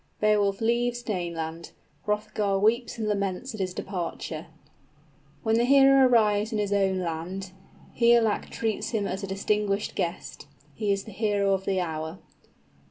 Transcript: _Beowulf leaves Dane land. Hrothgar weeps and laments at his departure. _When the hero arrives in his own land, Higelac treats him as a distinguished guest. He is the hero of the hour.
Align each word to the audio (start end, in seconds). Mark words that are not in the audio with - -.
_Beowulf 0.19 0.61
leaves 0.61 1.03
Dane 1.03 1.35
land. 1.35 1.73
Hrothgar 2.07 2.57
weeps 2.57 2.97
and 2.97 3.07
laments 3.07 3.53
at 3.53 3.59
his 3.59 3.71
departure. 3.71 4.47
_When 5.45 5.57
the 5.57 5.63
hero 5.63 6.07
arrives 6.07 6.51
in 6.51 6.57
his 6.57 6.73
own 6.73 6.97
land, 7.01 7.51
Higelac 7.95 8.49
treats 8.49 8.89
him 8.93 9.05
as 9.05 9.21
a 9.21 9.27
distinguished 9.27 9.93
guest. 9.93 10.47
He 10.73 10.91
is 10.91 11.03
the 11.03 11.11
hero 11.11 11.53
of 11.53 11.65
the 11.65 11.79
hour. 11.81 12.17